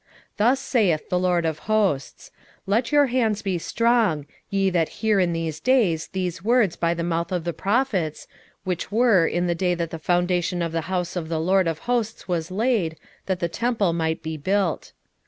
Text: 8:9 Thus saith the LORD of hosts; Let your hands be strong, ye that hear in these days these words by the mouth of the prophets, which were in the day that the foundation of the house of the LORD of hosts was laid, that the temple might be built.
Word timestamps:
8:9 0.33 0.37
Thus 0.37 0.59
saith 0.59 1.09
the 1.09 1.19
LORD 1.19 1.45
of 1.45 1.59
hosts; 1.69 2.31
Let 2.65 2.91
your 2.91 3.05
hands 3.05 3.43
be 3.43 3.59
strong, 3.59 4.25
ye 4.49 4.71
that 4.71 4.89
hear 5.03 5.19
in 5.19 5.31
these 5.31 5.59
days 5.59 6.07
these 6.07 6.43
words 6.43 6.75
by 6.75 6.95
the 6.95 7.03
mouth 7.03 7.31
of 7.31 7.43
the 7.43 7.53
prophets, 7.53 8.27
which 8.63 8.91
were 8.91 9.27
in 9.27 9.45
the 9.45 9.53
day 9.53 9.75
that 9.75 9.91
the 9.91 9.99
foundation 9.99 10.63
of 10.63 10.71
the 10.71 10.81
house 10.89 11.15
of 11.15 11.29
the 11.29 11.39
LORD 11.39 11.67
of 11.67 11.77
hosts 11.85 12.27
was 12.27 12.49
laid, 12.49 12.97
that 13.27 13.41
the 13.41 13.47
temple 13.47 13.93
might 13.93 14.23
be 14.23 14.37
built. 14.37 14.91